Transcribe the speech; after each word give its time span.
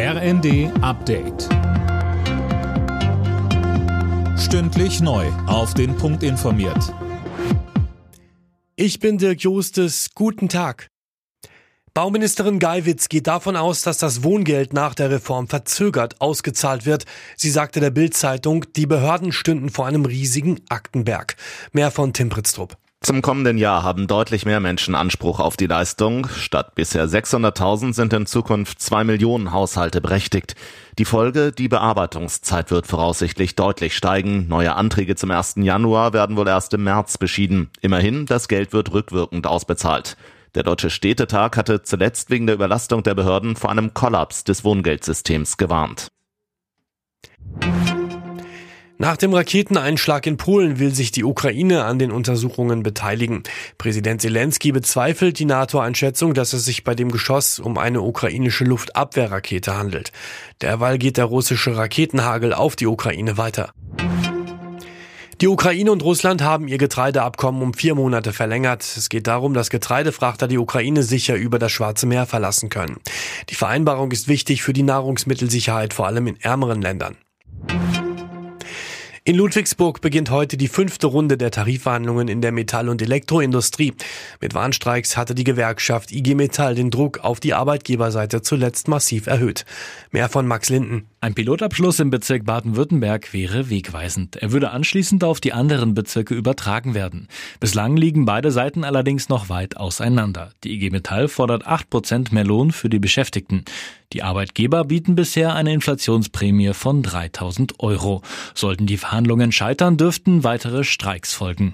RND 0.00 0.70
Update. 0.80 1.48
Stündlich 4.38 5.00
neu. 5.00 5.26
Auf 5.48 5.74
den 5.74 5.96
Punkt 5.96 6.22
informiert. 6.22 6.94
Ich 8.76 9.00
bin 9.00 9.18
Dirk 9.18 9.40
Jostes. 9.40 10.10
Guten 10.14 10.48
Tag. 10.48 10.86
Bauministerin 11.94 12.60
Geiwitz 12.60 13.08
geht 13.08 13.26
davon 13.26 13.56
aus, 13.56 13.82
dass 13.82 13.98
das 13.98 14.22
Wohngeld 14.22 14.72
nach 14.72 14.94
der 14.94 15.10
Reform 15.10 15.48
verzögert 15.48 16.20
ausgezahlt 16.20 16.86
wird. 16.86 17.04
Sie 17.36 17.50
sagte 17.50 17.80
der 17.80 17.90
Bild-Zeitung, 17.90 18.66
die 18.76 18.86
Behörden 18.86 19.32
stünden 19.32 19.68
vor 19.68 19.88
einem 19.88 20.04
riesigen 20.04 20.60
Aktenberg. 20.68 21.34
Mehr 21.72 21.90
von 21.90 22.12
Tim 22.12 22.28
Pritztrup. 22.28 22.76
Zum 23.08 23.22
kommenden 23.22 23.56
Jahr 23.56 23.84
haben 23.84 24.06
deutlich 24.06 24.44
mehr 24.44 24.60
Menschen 24.60 24.94
Anspruch 24.94 25.40
auf 25.40 25.56
die 25.56 25.66
Leistung. 25.66 26.28
Statt 26.28 26.74
bisher 26.74 27.08
600.000 27.08 27.94
sind 27.94 28.12
in 28.12 28.26
Zukunft 28.26 28.82
zwei 28.82 29.02
Millionen 29.02 29.50
Haushalte 29.50 30.02
berechtigt. 30.02 30.56
Die 30.98 31.06
Folge, 31.06 31.50
die 31.50 31.68
Bearbeitungszeit 31.68 32.70
wird 32.70 32.86
voraussichtlich 32.86 33.56
deutlich 33.56 33.96
steigen. 33.96 34.46
Neue 34.46 34.74
Anträge 34.74 35.16
zum 35.16 35.30
1. 35.30 35.54
Januar 35.56 36.12
werden 36.12 36.36
wohl 36.36 36.48
erst 36.48 36.74
im 36.74 36.84
März 36.84 37.16
beschieden. 37.16 37.70
Immerhin, 37.80 38.26
das 38.26 38.46
Geld 38.46 38.74
wird 38.74 38.92
rückwirkend 38.92 39.46
ausbezahlt. 39.46 40.18
Der 40.54 40.62
Deutsche 40.62 40.90
Städtetag 40.90 41.56
hatte 41.56 41.82
zuletzt 41.82 42.28
wegen 42.28 42.46
der 42.46 42.56
Überlastung 42.56 43.02
der 43.04 43.14
Behörden 43.14 43.56
vor 43.56 43.70
einem 43.70 43.94
Kollaps 43.94 44.44
des 44.44 44.64
Wohngeldsystems 44.64 45.56
gewarnt. 45.56 46.08
Nach 49.00 49.16
dem 49.16 49.32
Raketeneinschlag 49.32 50.26
in 50.26 50.36
Polen 50.36 50.80
will 50.80 50.92
sich 50.92 51.12
die 51.12 51.22
Ukraine 51.22 51.84
an 51.84 52.00
den 52.00 52.10
Untersuchungen 52.10 52.82
beteiligen. 52.82 53.44
Präsident 53.78 54.20
Zelensky 54.20 54.72
bezweifelt 54.72 55.38
die 55.38 55.44
NATO-Einschätzung, 55.44 56.34
dass 56.34 56.52
es 56.52 56.64
sich 56.64 56.82
bei 56.82 56.96
dem 56.96 57.12
Geschoss 57.12 57.60
um 57.60 57.78
eine 57.78 58.00
ukrainische 58.00 58.64
Luftabwehrrakete 58.64 59.76
handelt. 59.76 60.10
Derweil 60.62 60.98
geht 60.98 61.16
der 61.16 61.26
russische 61.26 61.76
Raketenhagel 61.76 62.52
auf 62.52 62.74
die 62.74 62.88
Ukraine 62.88 63.38
weiter. 63.38 63.70
Die 65.40 65.46
Ukraine 65.46 65.92
und 65.92 66.02
Russland 66.02 66.42
haben 66.42 66.66
ihr 66.66 66.78
Getreideabkommen 66.78 67.62
um 67.62 67.74
vier 67.74 67.94
Monate 67.94 68.32
verlängert. 68.32 68.82
Es 68.82 69.08
geht 69.08 69.28
darum, 69.28 69.54
dass 69.54 69.70
Getreidefrachter 69.70 70.48
die 70.48 70.58
Ukraine 70.58 71.04
sicher 71.04 71.36
über 71.36 71.60
das 71.60 71.70
Schwarze 71.70 72.06
Meer 72.06 72.26
verlassen 72.26 72.68
können. 72.68 72.96
Die 73.48 73.54
Vereinbarung 73.54 74.10
ist 74.10 74.26
wichtig 74.26 74.64
für 74.64 74.72
die 74.72 74.82
Nahrungsmittelsicherheit, 74.82 75.94
vor 75.94 76.08
allem 76.08 76.26
in 76.26 76.40
ärmeren 76.40 76.82
Ländern. 76.82 77.16
In 79.28 79.36
Ludwigsburg 79.36 80.00
beginnt 80.00 80.30
heute 80.30 80.56
die 80.56 80.68
fünfte 80.68 81.06
Runde 81.06 81.36
der 81.36 81.50
Tarifverhandlungen 81.50 82.28
in 82.28 82.40
der 82.40 82.50
Metall- 82.50 82.88
und 82.88 83.02
Elektroindustrie. 83.02 83.92
Mit 84.40 84.54
Warnstreiks 84.54 85.18
hatte 85.18 85.34
die 85.34 85.44
Gewerkschaft 85.44 86.12
IG 86.12 86.34
Metall 86.34 86.74
den 86.74 86.90
Druck 86.90 87.18
auf 87.18 87.38
die 87.38 87.52
Arbeitgeberseite 87.52 88.40
zuletzt 88.40 88.88
massiv 88.88 89.26
erhöht. 89.26 89.66
Mehr 90.12 90.30
von 90.30 90.46
Max 90.46 90.70
Linden. 90.70 91.10
Ein 91.20 91.34
Pilotabschluss 91.34 91.98
im 91.98 92.10
Bezirk 92.10 92.44
Baden-Württemberg 92.44 93.32
wäre 93.32 93.70
wegweisend. 93.70 94.36
Er 94.36 94.52
würde 94.52 94.70
anschließend 94.70 95.24
auf 95.24 95.40
die 95.40 95.52
anderen 95.52 95.92
Bezirke 95.92 96.32
übertragen 96.32 96.94
werden. 96.94 97.26
Bislang 97.58 97.96
liegen 97.96 98.24
beide 98.24 98.52
Seiten 98.52 98.84
allerdings 98.84 99.28
noch 99.28 99.48
weit 99.48 99.76
auseinander. 99.76 100.52
Die 100.62 100.74
IG 100.74 100.90
Metall 100.90 101.26
fordert 101.26 101.66
8% 101.66 102.32
mehr 102.32 102.44
Lohn 102.44 102.70
für 102.70 102.88
die 102.88 103.00
Beschäftigten. 103.00 103.64
Die 104.12 104.22
Arbeitgeber 104.22 104.84
bieten 104.84 105.16
bisher 105.16 105.56
eine 105.56 105.72
Inflationsprämie 105.72 106.72
von 106.72 107.02
3000 107.02 107.80
Euro. 107.80 108.22
Sollten 108.54 108.86
die 108.86 108.96
Verhandlungen 108.96 109.50
scheitern, 109.50 109.96
dürften 109.96 110.44
weitere 110.44 110.84
Streiks 110.84 111.34
folgen. 111.34 111.72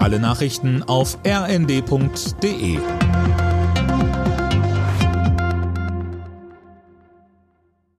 Alle 0.00 0.20
Nachrichten 0.20 0.82
auf 0.82 1.16
rnd.de 1.26 2.78